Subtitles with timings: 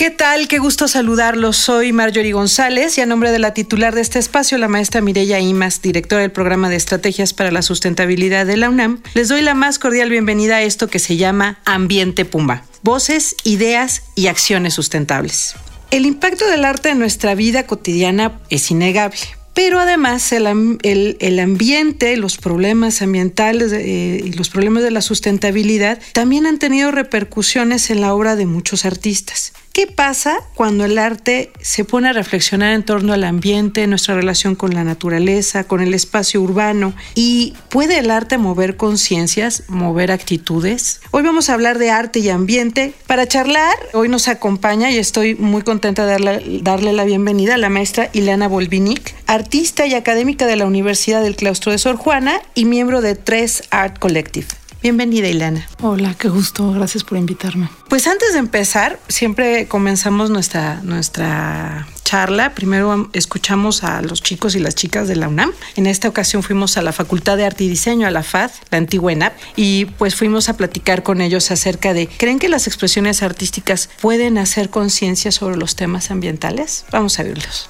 [0.00, 0.48] ¿Qué tal?
[0.48, 1.58] Qué gusto saludarlos.
[1.58, 5.40] Soy Marjorie González y a nombre de la titular de este espacio, la maestra Mireya
[5.40, 9.52] Imas, directora del programa de estrategias para la sustentabilidad de la UNAM, les doy la
[9.52, 12.64] más cordial bienvenida a esto que se llama Ambiente Pumba.
[12.82, 15.54] Voces, ideas y acciones sustentables.
[15.90, 19.20] El impacto del arte en nuestra vida cotidiana es innegable.
[19.52, 26.46] Pero además el, ambiente, los problemas ambientales eh, y los problemas de la sustentabilidad también
[26.46, 29.52] han tenido repercusiones en la obra de muchos artistas.
[29.72, 34.56] ¿Qué pasa cuando el arte se pone a reflexionar en torno al ambiente, nuestra relación
[34.56, 36.92] con la naturaleza, con el espacio urbano?
[37.14, 41.00] ¿Y puede el arte mover conciencias, mover actitudes?
[41.12, 42.94] Hoy vamos a hablar de arte y ambiente.
[43.06, 47.58] Para charlar, hoy nos acompaña y estoy muy contenta de darle, darle la bienvenida a
[47.58, 52.42] la maestra Ileana Volvinic, artista y académica de la Universidad del Claustro de Sor Juana
[52.56, 54.48] y miembro de Tres Art Collective.
[54.82, 55.68] Bienvenida, Ilana.
[55.82, 56.72] Hola, qué gusto.
[56.72, 57.68] Gracias por invitarme.
[57.88, 62.54] Pues antes de empezar, siempre comenzamos nuestra, nuestra charla.
[62.54, 65.52] Primero escuchamos a los chicos y las chicas de la UNAM.
[65.76, 68.78] En esta ocasión fuimos a la Facultad de Arte y Diseño, a la FAD, la
[68.78, 73.22] antigua ENAP, y pues fuimos a platicar con ellos acerca de, ¿creen que las expresiones
[73.22, 76.86] artísticas pueden hacer conciencia sobre los temas ambientales?
[76.90, 77.68] Vamos a verlos.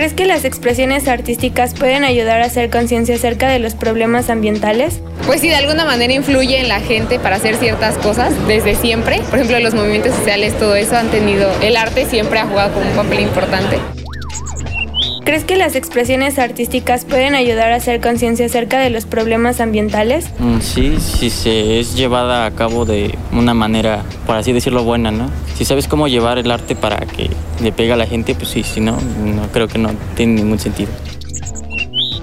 [0.00, 5.02] ¿Crees que las expresiones artísticas pueden ayudar a hacer conciencia acerca de los problemas ambientales?
[5.26, 9.20] Pues sí, de alguna manera influye en la gente para hacer ciertas cosas desde siempre.
[9.28, 12.88] Por ejemplo, los movimientos sociales, todo eso han tenido, el arte siempre ha jugado como
[12.88, 13.76] un papel importante.
[15.30, 20.28] ¿Crees que las expresiones artísticas pueden ayudar a hacer conciencia acerca de los problemas ambientales?
[20.40, 25.12] Mm, sí, si se es llevada a cabo de una manera, por así decirlo, buena,
[25.12, 25.30] ¿no?
[25.54, 27.30] Si sabes cómo llevar el arte para que
[27.62, 30.58] le pegue a la gente, pues sí, si no, no creo que no tiene ningún
[30.58, 30.90] sentido.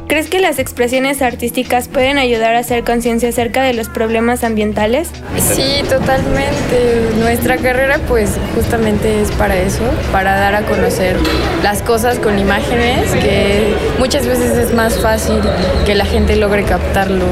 [0.08, 5.10] ¿Crees que las expresiones artísticas pueden ayudar a hacer conciencia acerca de los problemas ambientales?
[5.38, 7.10] Sí, totalmente.
[7.20, 11.18] Nuestra carrera pues justamente es para eso, para dar a conocer
[11.62, 15.42] las cosas con imágenes, que muchas veces es más fácil
[15.86, 17.26] que la gente logre captarlo,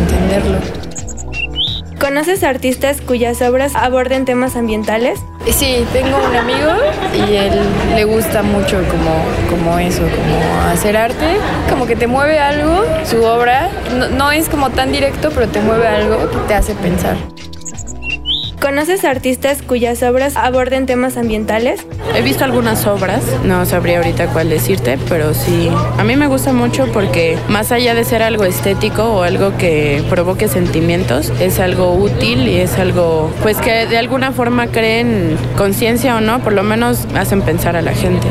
[0.00, 0.58] entenderlo.
[1.98, 5.18] ¿Conoces artistas cuyas obras aborden temas ambientales?
[5.48, 6.70] Sí, tengo un amigo
[7.14, 7.60] y él
[7.94, 11.36] le gusta mucho como, como eso, como hacer arte,
[11.68, 15.60] como que te mueve algo, su obra, no, no es como tan directo, pero te
[15.60, 17.16] mueve algo que te hace pensar.
[18.60, 21.86] ¿Conoces artistas cuyas obras aborden temas ambientales?
[22.14, 26.52] He visto algunas obras, no sabría ahorita cuál decirte, pero sí, a mí me gusta
[26.52, 31.94] mucho porque más allá de ser algo estético o algo que provoque sentimientos, es algo
[31.94, 36.62] útil y es algo pues que de alguna forma creen conciencia o no, por lo
[36.62, 38.28] menos hacen pensar a la gente.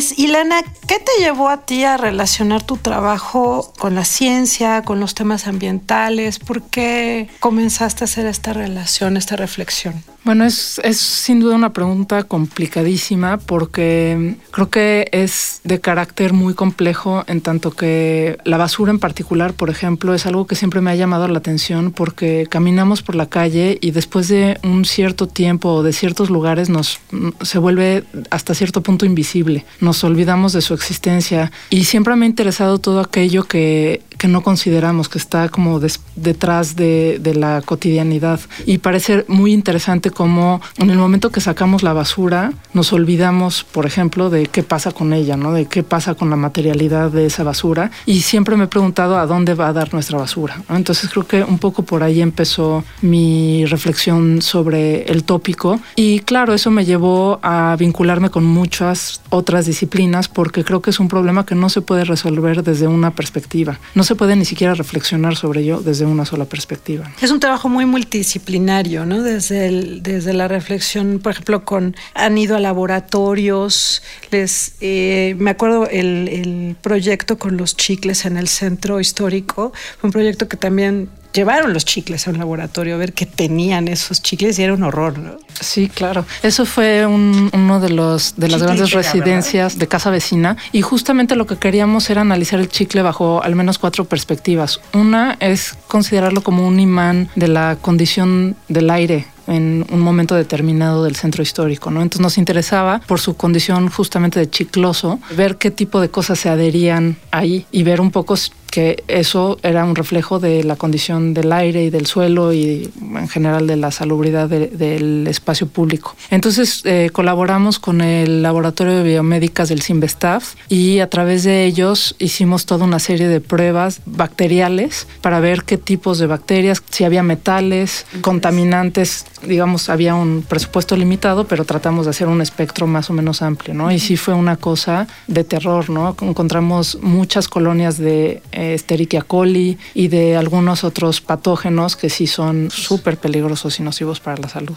[0.00, 4.98] Pues, Ilana, ¿qué te llevó a ti a relacionar tu trabajo con la ciencia, con
[4.98, 6.38] los temas ambientales?
[6.38, 10.02] ¿Por qué comenzaste a hacer esta relación, esta reflexión?
[10.30, 16.54] Bueno, es, es, sin duda una pregunta complicadísima porque creo que es de carácter muy
[16.54, 20.92] complejo en tanto que la basura en particular, por ejemplo, es algo que siempre me
[20.92, 25.70] ha llamado la atención porque caminamos por la calle y después de un cierto tiempo
[25.70, 27.00] o de ciertos lugares nos
[27.42, 29.64] se vuelve hasta cierto punto invisible.
[29.80, 34.42] Nos olvidamos de su existencia y siempre me ha interesado todo aquello que, que no
[34.42, 35.80] consideramos, que está como
[36.14, 41.82] detrás de, de la cotidianidad y parece muy interesante como en el momento que sacamos
[41.82, 45.52] la basura nos olvidamos, por ejemplo, de qué pasa con ella, ¿no?
[45.52, 49.26] De qué pasa con la materialidad de esa basura y siempre me he preguntado a
[49.26, 50.62] dónde va a dar nuestra basura.
[50.68, 56.52] Entonces creo que un poco por ahí empezó mi reflexión sobre el tópico y claro,
[56.52, 61.46] eso me llevó a vincularme con muchas otras disciplinas porque creo que es un problema
[61.46, 63.78] que no se puede resolver desde una perspectiva.
[63.94, 67.08] No se puede ni siquiera reflexionar sobre ello desde una sola perspectiva.
[67.22, 69.22] Es un trabajo muy multidisciplinario, ¿no?
[69.22, 74.02] Desde el desde la reflexión, por ejemplo, con han ido a laboratorios,
[74.32, 80.08] les eh, me acuerdo el, el, proyecto con los chicles en el centro histórico, fue
[80.08, 84.22] un proyecto que también llevaron los chicles a un laboratorio a ver qué tenían esos
[84.22, 85.36] chicles y era un horror, ¿no?
[85.60, 86.24] Sí, claro.
[86.42, 91.46] Eso fue uno de los de las grandes residencias de casa vecina y justamente lo
[91.46, 94.80] que queríamos era analizar el chicle bajo al menos cuatro perspectivas.
[94.92, 101.04] Una es considerarlo como un imán de la condición del aire en un momento determinado
[101.04, 102.02] del centro histórico, ¿no?
[102.02, 106.48] Entonces nos interesaba por su condición justamente de chicloso ver qué tipo de cosas se
[106.48, 108.36] adherían ahí y ver un poco
[108.70, 113.28] que eso era un reflejo de la condición del aire y del suelo y en
[113.28, 116.14] general de la salubridad del espacio público.
[116.30, 122.14] Entonces eh, colaboramos con el Laboratorio de Biomédicas del CIMBESTAF y a través de ellos
[122.18, 127.22] hicimos toda una serie de pruebas bacteriales para ver qué tipos de bacterias, si había
[127.22, 133.12] metales, contaminantes, digamos, había un presupuesto limitado, pero tratamos de hacer un espectro más o
[133.12, 133.90] menos amplio, ¿no?
[133.90, 136.16] Y sí fue una cosa de terror, ¿no?
[136.20, 143.16] Encontramos muchas colonias de Esterichia coli y de algunos otros patógenos que sí son súper
[143.16, 144.76] peligrosos y nocivos para la salud.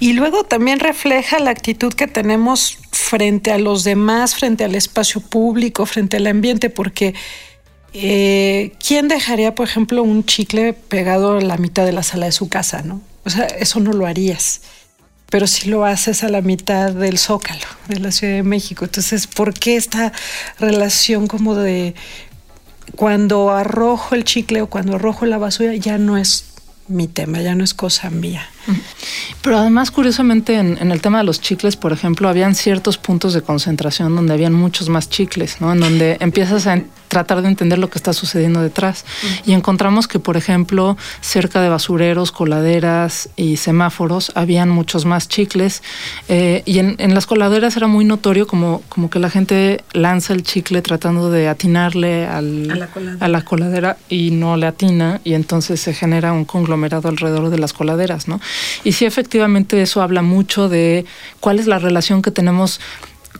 [0.00, 5.20] Y luego también refleja la actitud que tenemos frente a los demás, frente al espacio
[5.20, 7.14] público, frente al ambiente, porque
[7.94, 12.32] eh, ¿quién dejaría, por ejemplo, un chicle pegado a la mitad de la sala de
[12.32, 13.00] su casa, no?
[13.24, 14.60] O sea, eso no lo harías
[15.30, 18.84] pero si lo haces a la mitad del zócalo de la Ciudad de México.
[18.84, 20.12] Entonces, ¿por qué esta
[20.58, 21.94] relación como de
[22.96, 26.52] cuando arrojo el chicle o cuando arrojo la basura ya no es
[26.88, 28.46] mi tema, ya no es cosa mía.
[29.42, 33.34] Pero además, curiosamente, en, en, el tema de los chicles, por ejemplo, habían ciertos puntos
[33.34, 35.72] de concentración donde habían muchos más chicles, ¿no?
[35.72, 36.82] En donde empiezas a
[37.12, 39.04] tratar de entender lo que está sucediendo detrás.
[39.44, 45.82] Y encontramos que, por ejemplo, cerca de basureros, coladeras y semáforos habían muchos más chicles.
[46.30, 50.42] Eh, y en, las coladeras era muy notorio como, como que la gente lanza el
[50.42, 52.88] chicle tratando de atinarle al, a, la
[53.20, 55.20] a, la coladera y no le atina.
[55.22, 58.40] Y entonces se genera un conglomerado alrededor de las coladeras, ¿no?
[58.84, 61.04] Y sí, efectivamente, eso habla mucho de
[61.40, 62.80] cuál es la relación que tenemos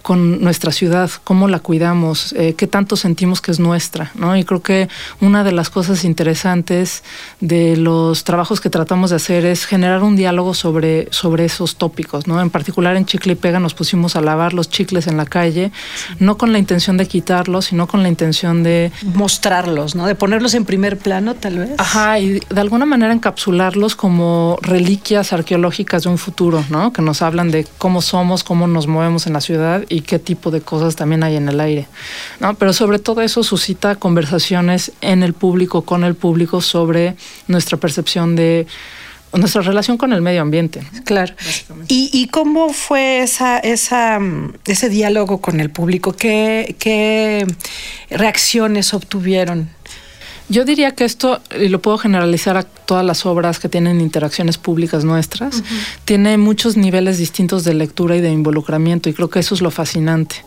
[0.01, 4.37] con nuestra ciudad, cómo la cuidamos, eh, qué tanto sentimos que es nuestra, ¿no?
[4.37, 4.89] Y creo que
[5.21, 7.05] una de las cosas interesantes
[7.41, 12.27] de los trabajos que tratamos de hacer es generar un diálogo sobre, sobre esos tópicos,
[12.27, 12.41] ¿no?
[12.41, 15.71] En particular en Chicle y Pega nos pusimos a lavar los chicles en la calle,
[16.19, 18.91] no con la intención de quitarlos, sino con la intención de...
[19.15, 20.07] Mostrarlos, ¿no?
[20.07, 21.71] De ponerlos en primer plano, tal vez.
[21.79, 26.93] Ajá, y de alguna manera encapsularlos como reliquias arqueológicas de un futuro, ¿no?
[26.93, 30.51] Que nos hablan de cómo somos, cómo nos movemos en la ciudad y qué tipo
[30.51, 31.89] de cosas también hay en el aire.
[32.41, 32.55] ¿no?
[32.55, 37.17] Pero sobre todo eso suscita conversaciones en el público, con el público, sobre
[37.49, 38.67] nuestra percepción de
[39.39, 40.83] nuestra relación con el medio ambiente.
[41.05, 41.35] Claro.
[41.89, 44.19] ¿Y, ¿Y, cómo fue esa, esa,
[44.67, 46.13] ese diálogo con el público?
[46.13, 47.47] ¿Qué, qué
[48.11, 49.71] reacciones obtuvieron?
[50.53, 54.59] Yo diría que esto, y lo puedo generalizar a todas las obras que tienen interacciones
[54.59, 55.63] públicas nuestras,
[56.05, 59.71] tiene muchos niveles distintos de lectura y de involucramiento, y creo que eso es lo
[59.71, 60.45] fascinante,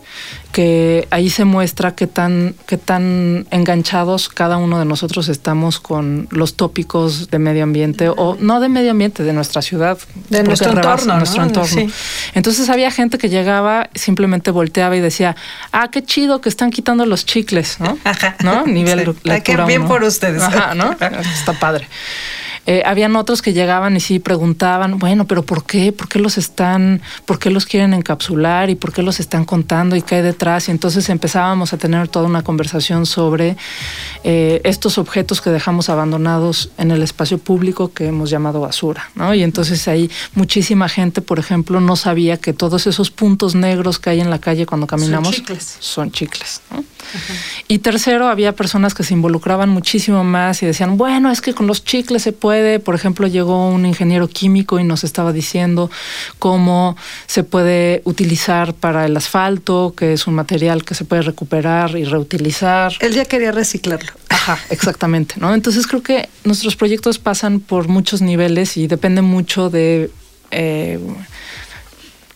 [0.52, 6.28] que ahí se muestra qué tan, qué tan enganchados cada uno de nosotros estamos con
[6.30, 9.98] los tópicos de medio ambiente, o no de medio ambiente, de nuestra ciudad,
[10.28, 11.16] de nuestro entorno.
[11.16, 11.92] Nuestro entorno.
[12.34, 15.34] Entonces había gente que llegaba, simplemente volteaba y decía,
[15.72, 17.98] ah, qué chido que están quitando los chicles, ¿no?
[18.44, 18.64] ¿No?
[18.66, 19.66] Nivel lectura
[19.98, 20.42] por ustedes.
[20.42, 20.92] Ajá, ¿no?
[21.00, 21.88] Está padre.
[22.66, 25.92] Eh, habían otros que llegaban y sí preguntaban, bueno, pero ¿por qué?
[25.92, 29.94] ¿Por qué los están, por qué los quieren encapsular y por qué los están contando
[29.94, 30.68] y qué hay detrás?
[30.68, 33.56] Y entonces empezábamos a tener toda una conversación sobre
[34.24, 39.32] eh, estos objetos que dejamos abandonados en el espacio público que hemos llamado basura, ¿no?
[39.32, 44.10] Y entonces ahí muchísima gente, por ejemplo, no sabía que todos esos puntos negros que
[44.10, 45.76] hay en la calle cuando caminamos son chicles.
[45.78, 46.84] Son chicles ¿no?
[47.68, 51.66] Y tercero, había personas que se involucraban muchísimo más y decían, bueno, es que con
[51.66, 52.55] los chicles se puede.
[52.84, 55.90] Por ejemplo, llegó un ingeniero químico y nos estaba diciendo
[56.38, 56.96] cómo
[57.26, 62.04] se puede utilizar para el asfalto, que es un material que se puede recuperar y
[62.04, 62.92] reutilizar.
[63.00, 64.12] Él ya quería reciclarlo.
[64.28, 65.54] Ajá, exactamente, ¿no?
[65.54, 70.10] Entonces creo que nuestros proyectos pasan por muchos niveles y depende mucho de
[70.50, 70.98] eh,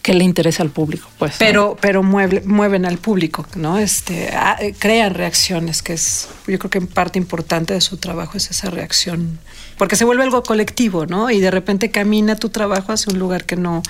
[0.02, 1.34] que le interesa al público, pues.
[1.38, 3.78] Pero, pero mueven al público, ¿no?
[3.78, 4.32] Este,
[4.78, 9.38] crean reacciones, que es, yo creo que parte importante de su trabajo es esa reacción,
[9.76, 11.30] porque se vuelve algo colectivo, ¿no?
[11.30, 13.82] Y de repente camina tu trabajo hacia un lugar que no,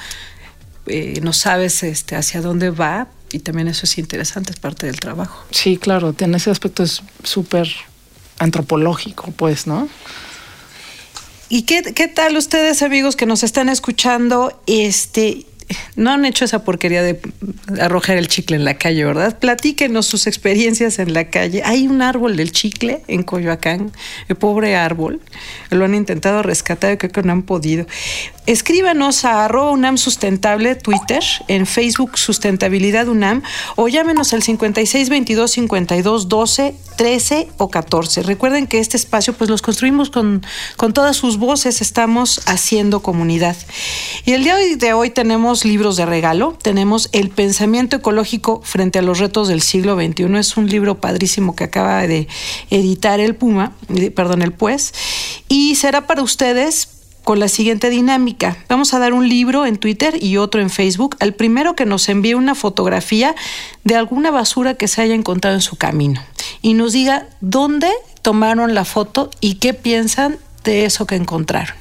[0.86, 4.98] eh, no sabes este, hacia dónde va, y también eso es interesante, es parte del
[4.98, 5.44] trabajo.
[5.52, 7.68] Sí, claro, en ese aspecto es súper
[8.40, 9.88] antropológico, pues, ¿no?
[11.48, 14.60] ¿Y qué, qué tal ustedes, amigos que nos están escuchando?
[14.66, 15.46] Este,
[16.00, 17.20] no han hecho esa porquería de
[17.78, 19.38] arrojar el chicle en la calle, ¿verdad?
[19.38, 21.62] Platíquenos sus experiencias en la calle.
[21.64, 23.92] Hay un árbol del chicle en Coyoacán,
[24.28, 25.20] el pobre árbol.
[25.68, 27.86] Lo han intentado rescatar creo que no han podido.
[28.46, 33.42] Escríbanos a arroba UNAM Sustentable Twitter, en Facebook Sustentabilidad UNAM
[33.76, 38.22] o llámenos al 56 22 52 12 13 o 14.
[38.22, 40.44] Recuerden que este espacio pues los construimos con,
[40.76, 43.56] con todas sus voces, estamos haciendo comunidad.
[44.24, 49.02] Y el día de hoy tenemos libros de regalo, tenemos El pensamiento ecológico frente a
[49.02, 52.28] los retos del siglo XXI, es un libro padrísimo que acaba de
[52.70, 53.72] editar el Puma,
[54.14, 54.92] perdón, el Pues,
[55.48, 56.88] y será para ustedes
[57.24, 58.56] con la siguiente dinámica.
[58.68, 61.16] Vamos a dar un libro en Twitter y otro en Facebook.
[61.20, 63.34] Al primero que nos envíe una fotografía
[63.84, 66.22] de alguna basura que se haya encontrado en su camino.
[66.62, 67.90] Y nos diga dónde
[68.22, 71.76] tomaron la foto y qué piensan de eso que encontraron.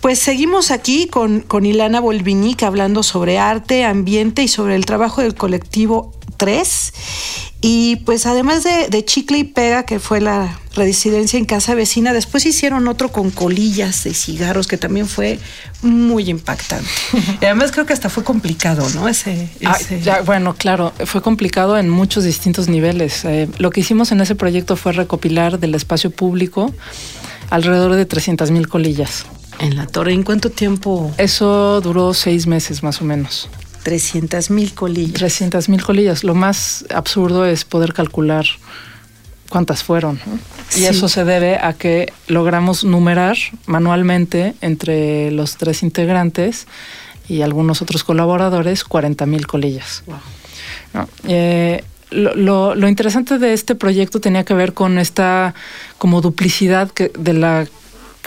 [0.00, 5.20] Pues seguimos aquí con, con Ilana Volvinic hablando sobre arte, ambiente y sobre el trabajo
[5.20, 6.92] del colectivo 3.
[7.60, 12.46] Y pues además de, Chicle y Pega, que fue la residencia en casa vecina, después
[12.46, 15.38] hicieron otro con colillas de cigarros, que también fue
[15.82, 16.88] muy impactante.
[17.42, 19.06] y además creo que hasta fue complicado, ¿no?
[19.06, 19.76] Ese, ah,
[20.24, 23.26] bueno, claro, fue complicado en muchos distintos niveles.
[23.26, 26.72] Eh, lo que hicimos en ese proyecto fue recopilar del espacio público
[27.50, 29.26] alrededor de 300 mil colillas.
[29.60, 31.12] En la torre, ¿en cuánto tiempo?
[31.18, 33.50] Eso duró seis meses más o menos.
[33.82, 35.12] 300 mil colillas.
[35.14, 36.24] 300 mil colillas.
[36.24, 38.46] Lo más absurdo es poder calcular
[39.50, 40.18] cuántas fueron.
[40.76, 43.36] Y eso se debe a que logramos numerar
[43.66, 46.66] manualmente entre los tres integrantes
[47.28, 50.04] y algunos otros colaboradores 40 mil colillas.
[51.28, 55.54] Eh, lo, lo, interesante de este proyecto tenía que ver con esta
[55.98, 57.66] como duplicidad que, de la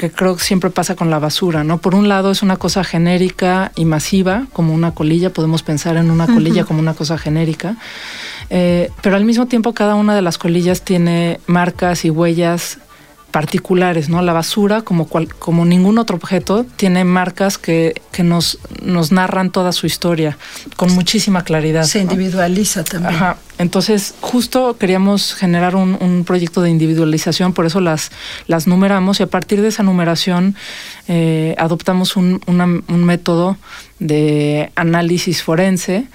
[0.04, 1.78] que creo que siempre pasa con la basura, ¿no?
[1.78, 6.12] Por un lado es una cosa genérica y masiva, como una colilla, podemos pensar en
[6.12, 7.78] una colilla como una cosa genérica,
[8.50, 12.80] eh, pero al mismo tiempo cada una de las colillas tiene marcas y huellas
[13.34, 14.22] particulares, ¿no?
[14.22, 15.10] La basura, como,
[15.40, 20.38] como ningún otro objeto, tiene marcas que, nos, nos narran toda su historia
[20.76, 21.84] con muchísima claridad.
[21.84, 23.16] Se individualiza también.
[23.16, 23.38] Ajá.
[23.58, 28.12] Entonces, justo queríamos generar un, proyecto de individualización, por eso las,
[28.46, 30.56] las numeramos y a partir de esa numeración
[31.08, 33.58] eh, adoptamos un, un método
[33.98, 36.06] de análisis forense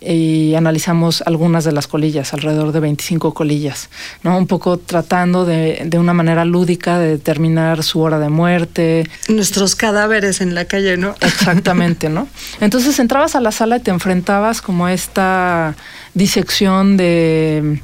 [0.00, 3.90] y analizamos algunas de las colillas, alrededor de 25 colillas,
[4.22, 4.36] ¿no?
[4.38, 9.08] Un poco tratando de, de, una manera lúdica de determinar su hora de muerte.
[9.28, 11.14] Nuestros cadáveres en la calle, ¿no?
[11.20, 12.28] Exactamente, ¿no?
[12.60, 15.76] Entonces entrabas a la sala y te enfrentabas como a esta
[16.14, 17.80] disección de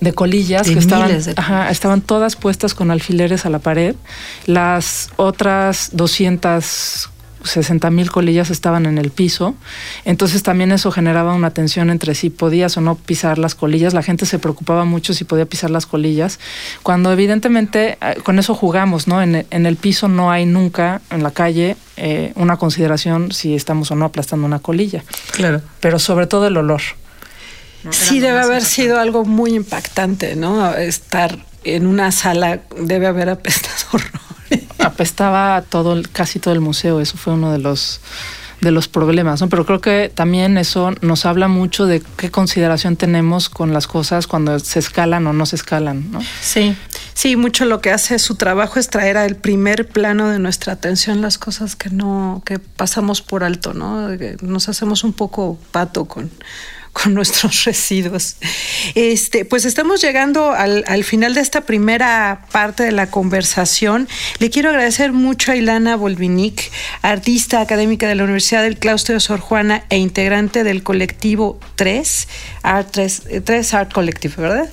[0.00, 3.96] de colillas que estaban, estaban todas puestas con alfileres a la pared.
[4.46, 7.08] Las otras 200
[7.46, 9.54] 60 mil colillas estaban en el piso.
[10.04, 13.94] Entonces también eso generaba una tensión entre si podías o no pisar las colillas.
[13.94, 16.38] La gente se preocupaba mucho si podía pisar las colillas.
[16.82, 19.22] Cuando evidentemente eh, con eso jugamos, ¿no?
[19.22, 23.96] En, el piso no hay nunca en la calle eh, una consideración si estamos o
[23.96, 25.02] no aplastando una colilla.
[25.32, 25.62] Claro.
[25.80, 26.82] Pero sobre todo el olor.
[27.90, 30.74] Sí, debe haber sido algo muy impactante, ¿no?
[30.74, 34.02] Estar en una sala debe haber apestado
[34.86, 37.00] apestaba todo, casi todo el museo.
[37.00, 38.00] Eso fue uno de los
[38.60, 39.48] de los problemas, ¿no?
[39.48, 44.26] Pero creo que también eso nos habla mucho de qué consideración tenemos con las cosas
[44.26, 46.20] cuando se escalan o no se escalan, ¿no?
[46.40, 46.74] Sí,
[47.16, 51.22] sí, mucho lo que hace su trabajo es traer al primer plano de nuestra atención
[51.22, 54.10] las cosas que no, que pasamos por alto, ¿no?
[54.42, 56.30] Nos hacemos un poco pato con,
[57.02, 58.36] con nuestros residuos.
[58.94, 64.08] Este, pues estamos llegando al, final de esta primera parte de la conversación.
[64.38, 66.70] Le quiero agradecer mucho a Ilana Volvinic,
[67.02, 72.28] artista académica de la Universidad del Claustro de Sor Juana e integrante del colectivo 3,
[72.62, 74.70] Art 3, 3 Art Collective, ¿verdad?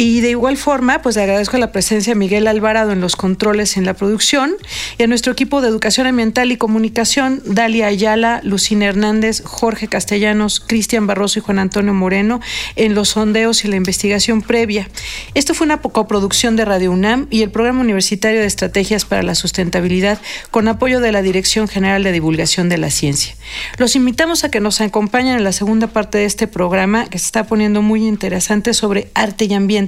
[0.00, 3.84] Y de igual forma, pues agradezco la presencia de Miguel Alvarado en los controles en
[3.84, 4.54] la producción
[4.96, 10.60] y a nuestro equipo de educación ambiental y comunicación, Dalia Ayala, Lucina Hernández, Jorge Castellanos,
[10.60, 12.40] Cristian Barroso y Juan Antonio Moreno
[12.76, 14.88] en los sondeos y la investigación previa.
[15.34, 19.34] Esto fue una coproducción de Radio UNAM y el Programa Universitario de Estrategias para la
[19.34, 20.20] Sustentabilidad
[20.52, 23.34] con apoyo de la Dirección General de Divulgación de la Ciencia.
[23.78, 27.24] Los invitamos a que nos acompañen en la segunda parte de este programa que se
[27.24, 29.87] está poniendo muy interesante sobre arte y ambiente